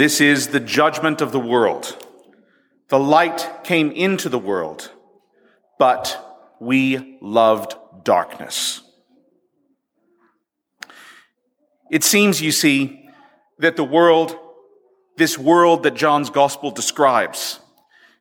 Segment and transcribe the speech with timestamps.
[0.00, 1.94] This is the judgment of the world.
[2.88, 4.90] The light came into the world,
[5.78, 8.80] but we loved darkness.
[11.90, 13.10] It seems, you see,
[13.58, 14.38] that the world,
[15.18, 17.60] this world that John's gospel describes,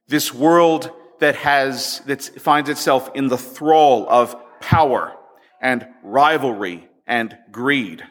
[0.09, 0.91] this world
[1.21, 5.15] that has, that finds itself in the thrall of power
[5.61, 8.03] and rivalry and greed.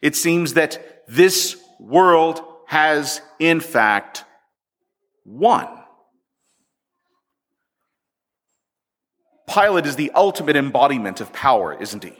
[0.00, 4.24] It seems that this world has, in fact,
[5.26, 5.68] won.
[9.46, 12.14] Pilate is the ultimate embodiment of power, isn't he?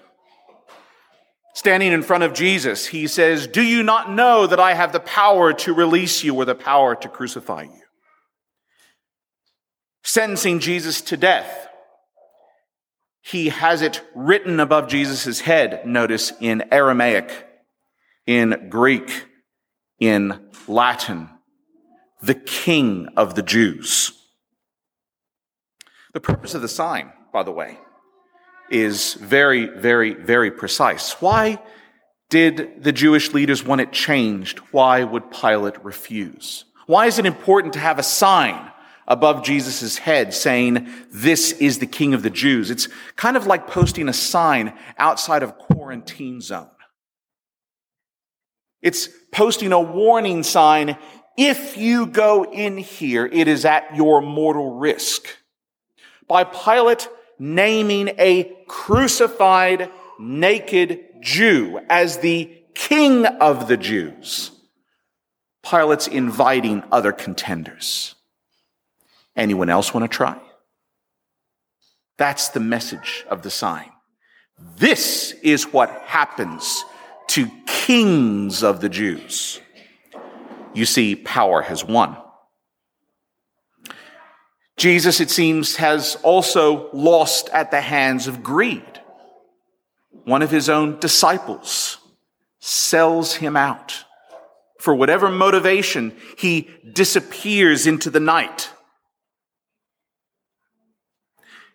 [1.54, 5.00] Standing in front of Jesus, he says, Do you not know that I have the
[5.00, 7.82] power to release you or the power to crucify you?
[10.04, 11.66] Sentencing Jesus to death,
[13.22, 17.32] he has it written above Jesus' head, notice in Aramaic,
[18.26, 19.28] in Greek,
[20.02, 21.28] in Latin,
[22.22, 24.10] the King of the Jews.
[26.12, 27.78] The purpose of the sign, by the way,
[28.68, 31.12] is very, very, very precise.
[31.22, 31.62] Why
[32.30, 34.58] did the Jewish leaders want it changed?
[34.72, 36.64] Why would Pilate refuse?
[36.86, 38.72] Why is it important to have a sign
[39.06, 42.72] above Jesus' head saying, this is the king of the Jews?
[42.72, 46.70] It's kind of like posting a sign outside of quarantine zone.
[48.82, 50.98] It's posting a warning sign.
[51.38, 55.26] If you go in here, it is at your mortal risk.
[56.28, 64.50] By Pilate naming a crucified, naked Jew as the king of the Jews.
[65.62, 68.14] Pilate's inviting other contenders.
[69.36, 70.38] Anyone else want to try?
[72.18, 73.90] That's the message of the sign.
[74.76, 76.84] This is what happens
[77.32, 79.58] to kings of the Jews.
[80.74, 82.18] You see, power has won.
[84.76, 89.00] Jesus, it seems, has also lost at the hands of greed.
[90.24, 91.96] One of his own disciples
[92.60, 94.04] sells him out.
[94.78, 98.68] For whatever motivation, he disappears into the night.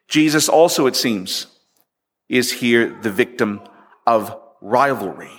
[0.08, 1.48] Jesus also, it seems,
[2.30, 3.62] is here the victim
[4.06, 5.32] of rivalry.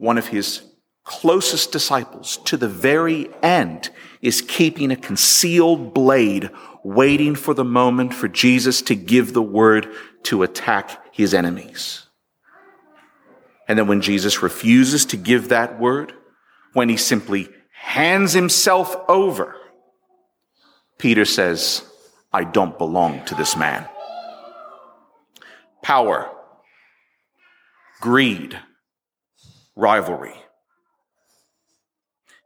[0.00, 0.62] One of his
[1.04, 3.90] closest disciples to the very end
[4.22, 6.48] is keeping a concealed blade
[6.82, 12.06] waiting for the moment for Jesus to give the word to attack his enemies.
[13.68, 16.14] And then when Jesus refuses to give that word,
[16.72, 19.54] when he simply hands himself over,
[20.96, 21.84] Peter says,
[22.32, 23.86] I don't belong to this man.
[25.82, 26.30] Power,
[28.00, 28.58] greed,
[29.80, 30.34] rivalry.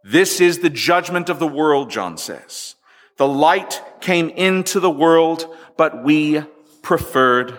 [0.05, 2.77] This is the judgment of the world, John says.
[3.17, 5.47] The light came into the world,
[5.77, 6.43] but we
[6.83, 7.59] preferred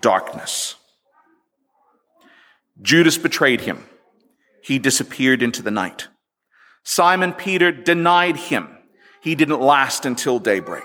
[0.00, 0.76] darkness.
[2.80, 3.84] Judas betrayed him.
[4.62, 6.08] He disappeared into the night.
[6.82, 8.68] Simon Peter denied him.
[9.20, 10.84] He didn't last until daybreak.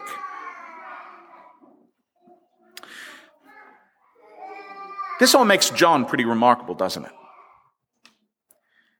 [5.19, 7.11] This all makes John pretty remarkable, doesn't it?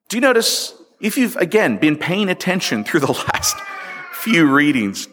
[0.09, 3.55] Do you notice if you've, again, been paying attention through the last
[4.11, 5.07] few readings,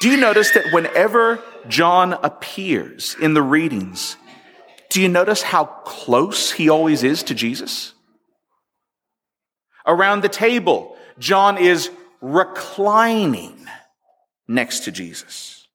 [0.00, 1.38] do you notice that whenever
[1.68, 4.16] John appears in the readings,
[4.88, 7.92] do you notice how close he always is to Jesus?
[9.86, 13.66] Around the table, John is reclining
[14.48, 15.66] next to Jesus.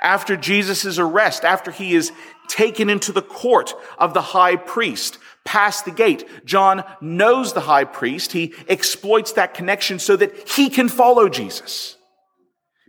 [0.00, 2.12] After Jesus' arrest, after he is
[2.48, 6.28] taken into the court of the high priest, past the gate.
[6.44, 8.32] John knows the high priest.
[8.32, 11.96] He exploits that connection so that he can follow Jesus.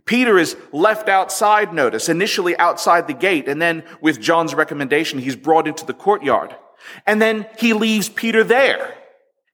[0.06, 5.36] Peter is left outside, notice, initially outside the gate, and then with John's recommendation, he's
[5.36, 6.54] brought into the courtyard.
[7.06, 8.94] And then he leaves Peter there.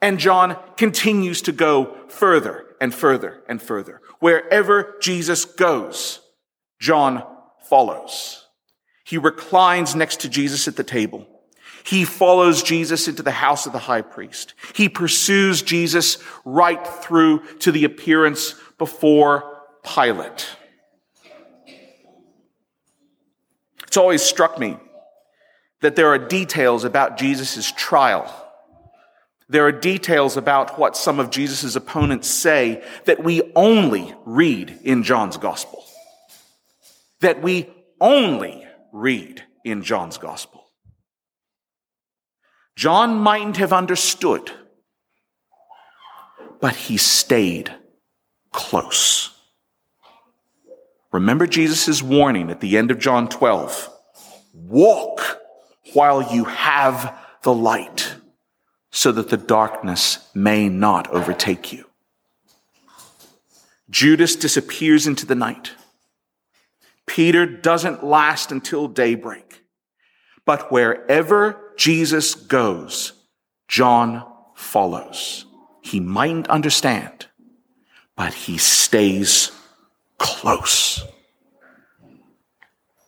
[0.02, 4.00] And John continues to go further and further and further.
[4.18, 6.20] Wherever Jesus goes,
[6.80, 7.22] John
[7.68, 8.46] follows.
[9.04, 11.26] He reclines next to Jesus at the table.
[11.84, 14.54] He follows Jesus into the house of the high priest.
[14.74, 20.48] He pursues Jesus right through to the appearance before Pilate.
[23.86, 24.76] It's always struck me
[25.80, 28.32] that there are details about Jesus' trial.
[29.48, 35.02] There are details about what some of Jesus' opponents say that we only read in
[35.02, 35.84] John's gospel.
[37.20, 37.68] That we
[38.00, 40.59] only read in John's gospel.
[42.76, 44.52] John mightn't have understood.
[46.60, 47.74] but he stayed
[48.52, 49.30] close.
[51.10, 53.88] Remember Jesus' warning at the end of John 12.
[54.52, 55.40] Walk
[55.94, 58.14] while you have the light
[58.90, 61.86] so that the darkness may not overtake you.
[63.88, 65.72] Judas disappears into the night.
[67.06, 69.64] Peter doesn't last until daybreak.
[70.44, 73.14] But wherever Jesus goes,
[73.66, 75.46] John follows.
[75.80, 77.24] He mightn't understand,
[78.14, 79.50] but he stays
[80.18, 81.02] close.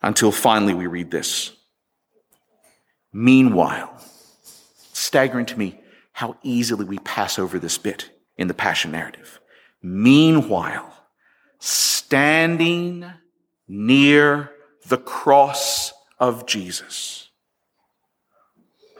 [0.02, 1.52] Until finally we read this.
[3.12, 3.94] Meanwhile,
[4.94, 5.78] staggering to me
[6.12, 8.08] how easily we pass over this bit
[8.38, 9.38] in the Passion narrative.
[9.82, 10.90] Meanwhile,
[11.58, 13.04] standing
[13.68, 14.50] near
[14.86, 17.28] the cross of Jesus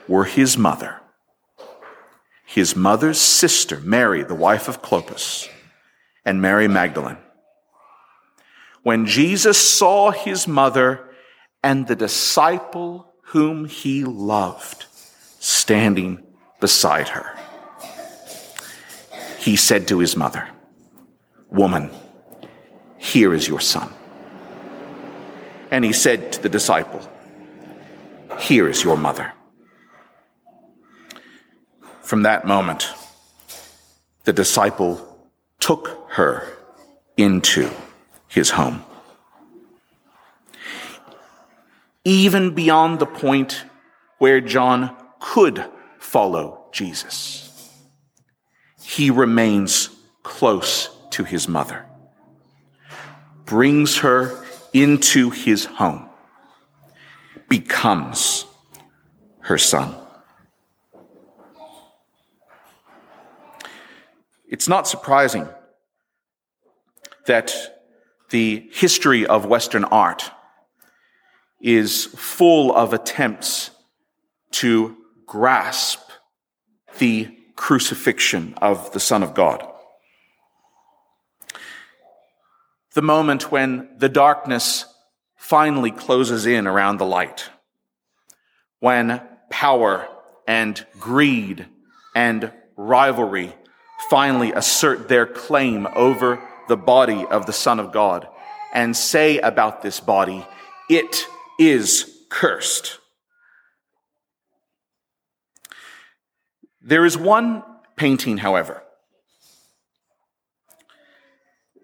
[0.07, 1.01] were his mother,
[2.45, 5.47] his mother's sister, Mary, the wife of Clopas,
[6.25, 7.17] and Mary Magdalene.
[8.83, 11.09] When Jesus saw his mother
[11.63, 14.85] and the disciple whom he loved
[15.39, 16.21] standing
[16.59, 17.37] beside her,
[19.39, 20.47] he said to his mother,
[21.49, 21.89] Woman,
[22.97, 23.91] here is your son.
[25.71, 27.01] And he said to the disciple,
[28.39, 29.33] Here is your mother.
[32.03, 32.89] From that moment,
[34.25, 35.01] the disciple
[35.59, 36.45] took her
[37.15, 37.69] into
[38.27, 38.83] his home.
[42.03, 43.63] Even beyond the point
[44.17, 45.63] where John could
[45.97, 47.71] follow Jesus,
[48.81, 49.89] he remains
[50.23, 51.85] close to his mother,
[53.45, 56.09] brings her into his home,
[57.47, 58.45] becomes
[59.39, 60.02] her son.
[64.53, 65.49] It's not surprising
[67.25, 67.51] that
[68.29, 70.29] the history of Western art
[71.59, 73.71] is full of attempts
[74.51, 74.95] to
[75.25, 76.01] grasp
[76.99, 79.67] the crucifixion of the Son of God.
[82.93, 84.85] the moment when the darkness
[85.35, 87.49] finally closes in around the light,
[88.81, 90.07] when power
[90.47, 91.65] and greed
[92.13, 93.55] and rivalry
[94.09, 98.27] finally assert their claim over the body of the Son of God
[98.73, 100.45] and say about this body,
[100.89, 101.27] it
[101.59, 102.99] is cursed.
[106.81, 107.63] There is one
[107.95, 108.83] painting, however,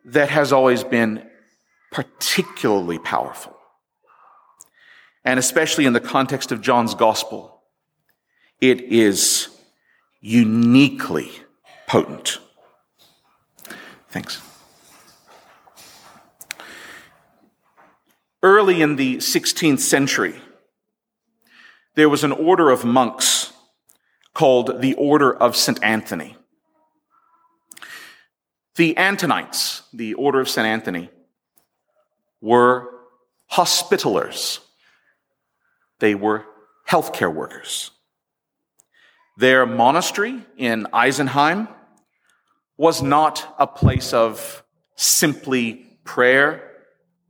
[0.06, 1.24] that has always been
[1.92, 3.56] particularly powerful.
[5.24, 7.62] And especially in the context of John's gospel,
[8.60, 9.50] it is
[10.22, 11.32] uniquely
[11.90, 12.38] potent.
[14.10, 14.40] Thanks.
[18.44, 20.36] Early in the 16th century,
[21.96, 23.52] there was an order of monks
[24.36, 25.84] called the Order of St.
[25.84, 26.38] Anthony.
[28.76, 30.68] The Antonites, the order of St.
[30.68, 31.10] Anthony,
[32.40, 32.88] were
[33.48, 34.60] hospitalers.
[35.98, 36.46] They were
[36.88, 37.90] healthcare workers.
[39.38, 41.68] Their monastery in Isenheim
[42.80, 44.64] was not a place of
[44.96, 46.72] simply prayer,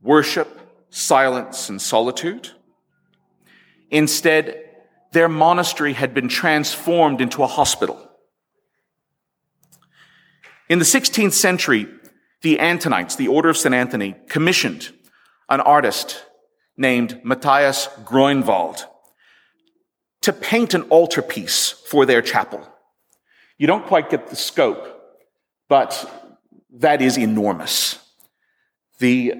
[0.00, 0.48] worship,
[0.90, 2.48] silence, and solitude.
[3.90, 4.62] Instead,
[5.10, 8.00] their monastery had been transformed into a hospital.
[10.68, 11.88] In the 16th century,
[12.42, 13.74] the Antonites, the Order of St.
[13.74, 14.90] Anthony, commissioned
[15.48, 16.24] an artist
[16.76, 18.84] named Matthias Grünewald
[20.20, 22.72] to paint an altarpiece for their chapel.
[23.58, 24.98] You don't quite get the scope,
[25.70, 26.36] but
[26.72, 27.98] that is enormous.
[28.98, 29.34] The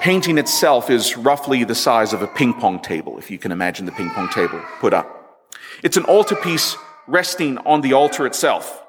[0.00, 3.84] painting itself is roughly the size of a ping pong table, if you can imagine
[3.84, 5.46] the ping pong table put up.
[5.84, 6.74] It's an altarpiece
[7.06, 8.82] resting on the altar itself.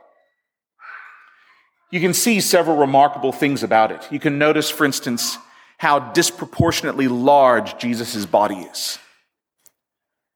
[1.92, 4.08] You can see several remarkable things about it.
[4.10, 5.38] You can notice, for instance,
[5.80, 9.00] how disproportionately large Jesus' body is.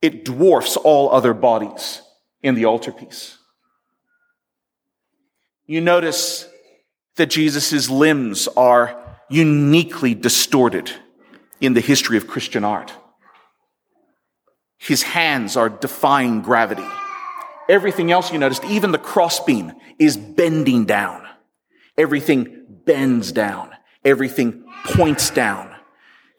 [0.01, 2.01] It dwarfs all other bodies
[2.41, 3.38] in the altarpiece.
[5.65, 6.48] You notice
[7.15, 10.91] that Jesus' limbs are uniquely distorted
[11.62, 12.93] in the history of Christian art.
[14.77, 16.86] His hands are defying gravity.
[17.70, 21.25] Everything else you noticed, even the crossbeam, is bending down.
[21.98, 23.72] Everything bends down.
[24.03, 25.74] Everything points down.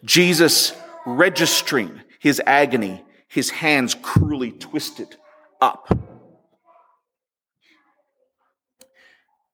[0.04, 0.74] Jesus
[1.06, 5.16] registering his agony, his hands cruelly twisted
[5.62, 6.13] up.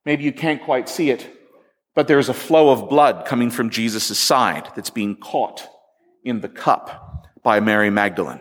[0.04, 1.28] Maybe you can't quite see it,
[1.94, 5.68] but there's a flow of blood coming from Jesus' side that's being caught
[6.24, 8.40] in the cup by Mary Magdalene.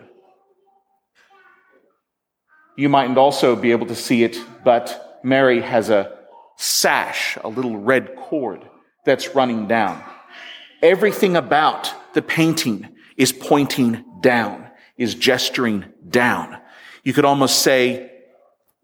[2.78, 6.18] You mightn't also be able to see it, but Mary has a
[6.56, 8.68] sash, a little red cord
[9.06, 10.02] that's running down.
[10.82, 12.88] Everything about the painting
[13.18, 16.58] is pointing down, is gesturing down.
[17.04, 18.12] You could almost say,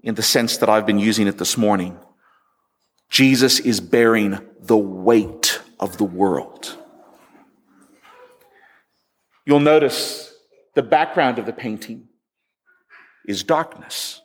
[0.04, 1.98] in the sense that I've been using it this morning,
[3.10, 6.78] Jesus is bearing the weight of the world.
[9.46, 10.34] You'll notice
[10.74, 12.08] the background of the painting
[13.28, 14.22] is darkness.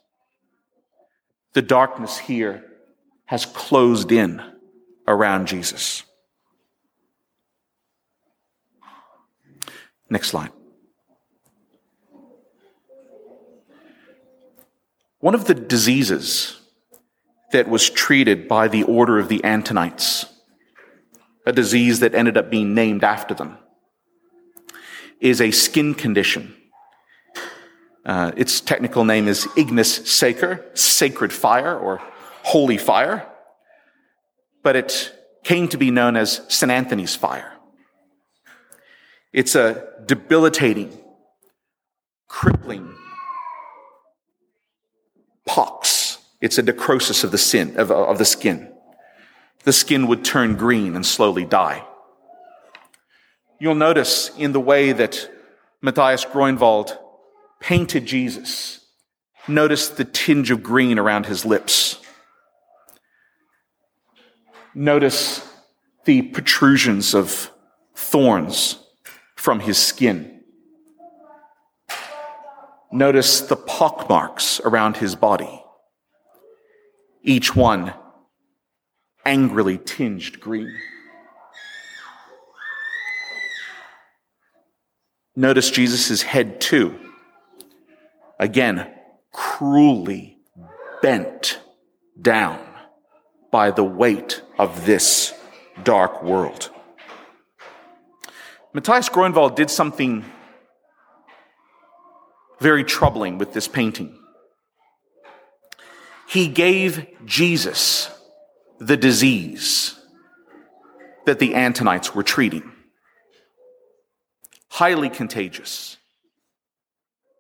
[1.52, 2.64] The darkness here
[3.26, 4.42] has closed in
[5.06, 6.04] around Jesus.
[10.08, 10.50] Next slide.
[15.20, 16.59] One of the diseases
[17.52, 20.26] that was treated by the order of the Antonites,
[21.46, 23.58] a disease that ended up being named after them,
[25.20, 26.54] is a skin condition.
[28.04, 32.00] Uh, its technical name is ignis sacer, sacred fire or
[32.42, 33.26] holy fire,
[34.62, 35.14] but it
[35.44, 36.70] came to be known as St.
[36.70, 37.52] Anthony's fire.
[39.32, 40.98] It's a debilitating,
[42.28, 42.94] crippling
[45.46, 45.99] pox.
[46.40, 48.72] It's a necrosis of the sin, of, of the skin.
[49.64, 51.84] The skin would turn green and slowly die.
[53.58, 55.30] You'll notice in the way that
[55.82, 56.96] Matthias Grünewald
[57.60, 58.86] painted Jesus,
[59.46, 61.98] notice the tinge of green around his lips.
[64.74, 65.46] Notice
[66.04, 67.50] the protrusions of
[67.94, 68.78] thorns
[69.36, 70.40] from his skin.
[72.92, 75.59] Notice the pockmarks around his body,
[77.22, 77.94] each one
[79.24, 80.74] angrily tinged green.
[85.36, 86.98] Notice Jesus' head too.
[88.38, 88.90] Again,
[89.32, 90.38] cruelly
[91.02, 91.60] bent
[92.20, 92.58] down
[93.50, 95.34] by the weight of this
[95.82, 96.70] dark world.
[98.72, 100.24] Matthias Grünewald did something
[102.60, 104.19] very troubling with this painting.
[106.30, 108.08] He gave Jesus
[108.78, 109.98] the disease
[111.26, 112.70] that the Antonites were treating.
[114.68, 115.96] Highly contagious,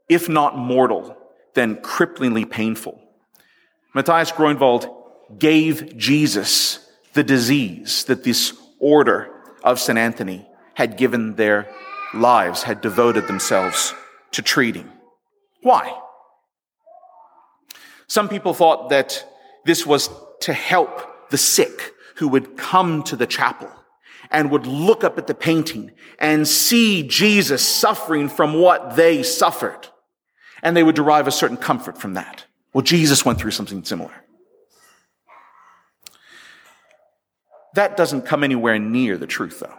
[0.08, 1.16] if not mortal,
[1.54, 3.00] then cripplingly painful.
[3.94, 4.92] Matthias Grünewald
[5.38, 9.30] gave Jesus the disease that this order
[9.62, 10.00] of St.
[10.00, 10.44] Anthony
[10.74, 11.68] had given their
[12.12, 13.94] lives, had devoted themselves
[14.32, 14.90] to treating.
[15.62, 15.96] Why?
[18.10, 19.24] Some people thought that
[19.64, 23.70] this was to help the sick who would come to the chapel
[24.32, 29.86] and would look up at the painting and see Jesus suffering from what they suffered.
[30.60, 32.46] And they would derive a certain comfort from that.
[32.72, 34.24] Well, Jesus went through something similar.
[37.74, 39.78] That doesn't come anywhere near the truth, though.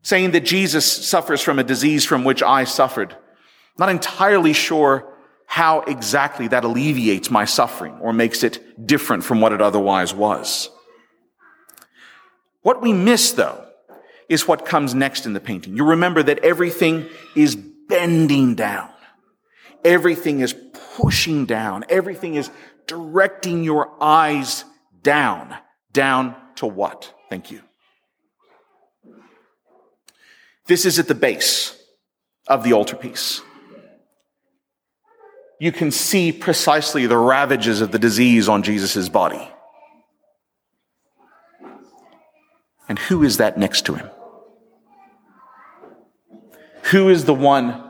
[0.00, 3.14] Saying that Jesus suffers from a disease from which I suffered,
[3.76, 5.10] not entirely sure
[5.46, 10.70] how exactly that alleviates my suffering or makes it different from what it otherwise was.
[12.62, 13.64] What we miss, though,
[14.28, 15.76] is what comes next in the painting.
[15.76, 18.88] You remember that everything is bending down.
[19.84, 20.54] Everything is
[20.96, 21.84] pushing down.
[21.88, 22.50] Everything is
[22.86, 24.64] directing your eyes
[25.02, 25.54] down.
[25.92, 27.12] Down to what?
[27.28, 27.60] Thank you.
[30.66, 31.78] This is at the base
[32.48, 33.42] of the altarpiece.
[35.60, 39.50] You can see precisely the ravages of the disease on Jesus' body.
[42.88, 44.10] And who is that next to him?
[46.90, 47.82] Who is the one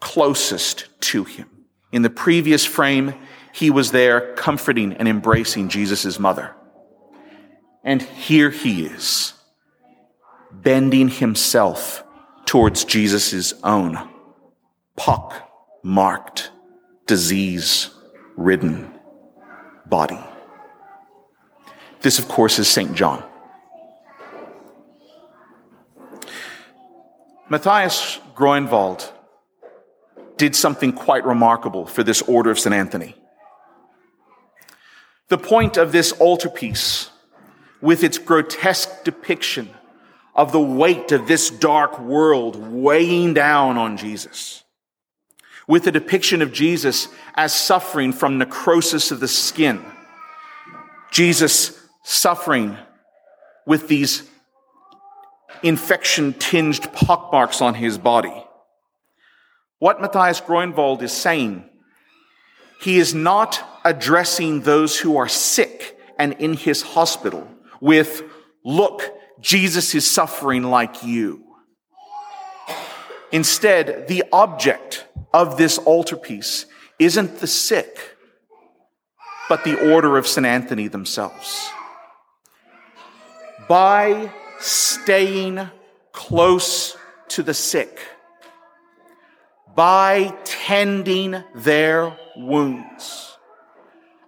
[0.00, 1.48] closest to him?
[1.90, 3.14] In the previous frame,
[3.52, 6.54] he was there comforting and embracing Jesus' mother.
[7.82, 9.32] And here he is,
[10.52, 12.04] bending himself
[12.44, 14.10] towards Jesus' own
[14.96, 15.45] pock
[15.82, 16.50] marked,
[17.06, 17.90] disease
[18.36, 18.92] ridden
[19.86, 20.18] body.
[22.00, 22.94] This, of course, is St.
[22.94, 23.22] John.
[27.48, 29.10] Matthias Grünewald
[30.36, 32.74] did something quite remarkable for this order of St.
[32.74, 33.14] Anthony.
[35.28, 37.10] The point of this altarpiece
[37.80, 39.70] with its grotesque depiction
[40.34, 44.62] of the weight of this dark world weighing down on Jesus.
[45.68, 49.84] With a depiction of Jesus as suffering from necrosis of the skin,
[51.10, 52.76] Jesus suffering
[53.66, 54.22] with these
[55.62, 58.44] infection tinged pockmarks on his body.
[59.78, 61.68] What Matthias Grünewald is saying,
[62.80, 67.48] he is not addressing those who are sick and in his hospital
[67.80, 68.22] with,
[68.64, 69.02] look,
[69.40, 71.44] Jesus is suffering like you.
[73.32, 75.05] Instead, the object
[75.36, 76.64] of this altarpiece
[76.98, 78.16] isn't the sick,
[79.50, 80.46] but the order of St.
[80.46, 81.70] Anthony themselves.
[83.68, 85.68] By staying
[86.12, 86.96] close
[87.28, 88.00] to the sick,
[89.74, 93.36] by tending their wounds,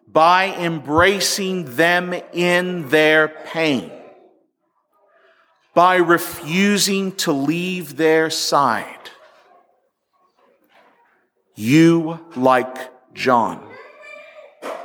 [0.06, 3.90] by embracing them in their pain,
[5.74, 9.08] by refusing to leave their side.
[11.58, 13.60] You, like John,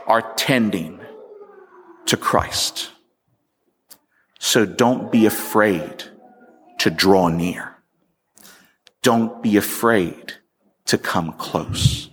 [0.07, 0.99] are tending
[2.07, 2.89] to Christ.
[4.39, 6.05] So don't be afraid
[6.79, 7.75] to draw near.
[9.03, 10.33] Don't be afraid
[10.85, 12.09] to come close.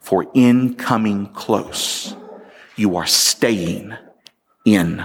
[0.00, 2.16] For in coming close,
[2.74, 3.94] you are staying
[4.64, 5.04] in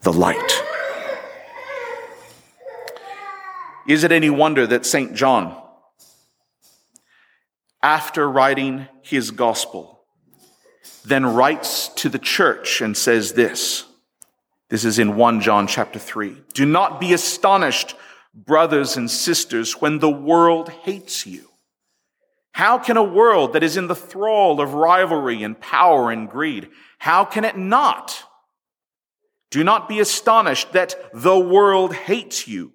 [0.00, 0.62] the light.
[3.86, 5.14] Is it any wonder that St.
[5.14, 5.59] John,
[7.82, 10.04] after writing his gospel,
[11.04, 13.84] then writes to the church and says this.
[14.68, 16.36] This is in 1 John chapter 3.
[16.54, 17.96] Do not be astonished,
[18.34, 21.48] brothers and sisters, when the world hates you.
[22.52, 26.68] How can a world that is in the thrall of rivalry and power and greed,
[26.98, 28.24] how can it not?
[29.50, 32.72] Do not be astonished that the world hates you.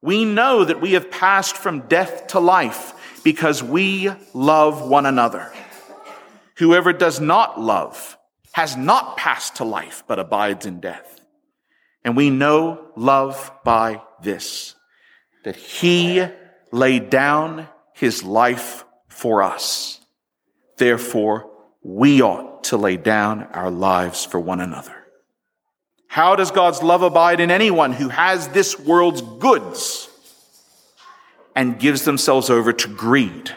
[0.00, 5.52] We know that we have passed from death to life because we love one another.
[6.56, 8.18] Whoever does not love
[8.52, 11.20] has not passed to life, but abides in death.
[12.04, 14.74] And we know love by this,
[15.44, 16.24] that he
[16.70, 20.00] laid down his life for us.
[20.76, 21.50] Therefore,
[21.82, 24.94] we ought to lay down our lives for one another.
[26.06, 30.08] How does God's love abide in anyone who has this world's goods
[31.54, 33.52] and gives themselves over to greed?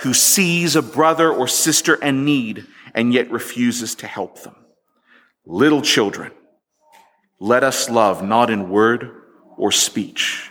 [0.00, 4.54] who sees a brother or sister in need and yet refuses to help them.
[5.44, 6.32] Little children,
[7.38, 9.10] let us love not in word
[9.56, 10.50] or speech,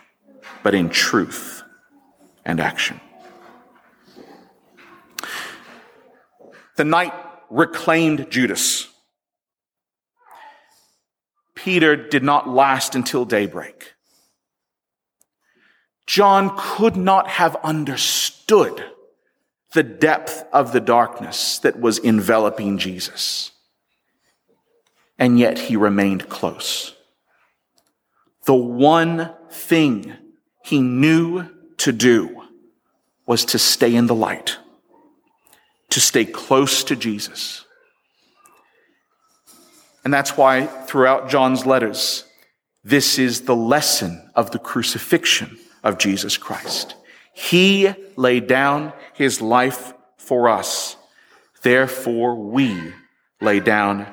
[0.63, 1.63] but in truth
[2.43, 2.99] and action.
[6.75, 7.13] The night
[7.49, 8.88] reclaimed Judas.
[11.53, 13.94] Peter did not last until daybreak.
[16.06, 18.84] John could not have understood
[19.74, 23.52] the depth of the darkness that was enveloping Jesus.
[25.18, 26.96] And yet he remained close.
[28.46, 30.13] The one thing
[30.63, 32.44] he knew to do
[33.26, 34.58] was to stay in the light,
[35.89, 37.65] to stay close to Jesus.
[40.04, 42.26] And that's why throughout John's letters,
[42.84, 46.95] this is the lesson of the crucifixion of Jesus Christ.
[47.32, 50.98] He laid down his life for us.
[51.62, 52.93] Therefore, we
[53.39, 54.08] lay down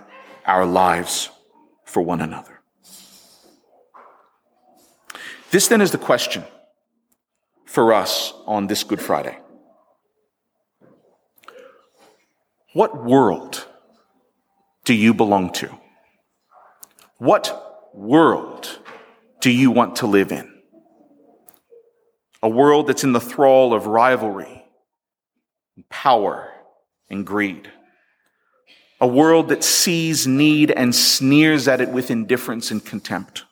[0.47, 1.31] our lives
[1.85, 2.61] for one another.
[5.51, 6.45] This then is the question
[7.65, 9.39] for us on this Good Friday.
[12.75, 13.67] What world
[14.85, 15.79] do you belong to?
[17.19, 18.79] What world
[19.41, 20.52] do you want to live in?
[22.43, 24.65] A world that's in the thrall of rivalry,
[25.77, 26.53] and power,
[27.09, 27.71] and greed.
[29.01, 33.45] A world that sees need and sneers at it with indifference and contempt.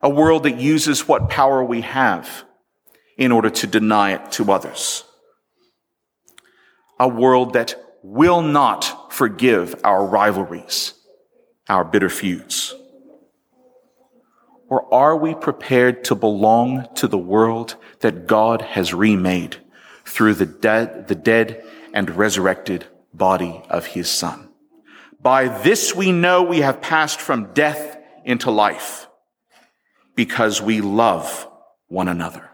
[0.00, 2.44] A world that uses what power we have
[3.18, 5.04] in order to deny it to others.
[6.98, 10.94] A world that will not forgive our rivalries,
[11.68, 12.74] our bitter feuds.
[14.70, 19.56] Or are we prepared to belong to the world that God has remade
[20.04, 24.48] through the dead, the dead and resurrected body of his son?
[25.20, 29.08] By this we know we have passed from death into life
[30.14, 31.48] because we love
[31.88, 32.48] one another.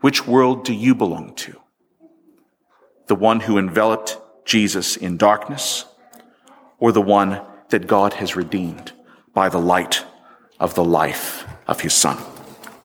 [0.00, 1.60] Which world do you belong to?
[3.08, 5.84] The one who enveloped Jesus in darkness
[6.78, 8.92] or the one that God has redeemed
[9.34, 10.04] by the light
[10.60, 12.18] of the life of his son.